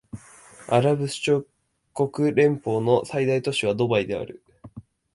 [0.67, 1.45] アラブ首長
[2.09, 4.43] 国連邦の最大都市はドバイである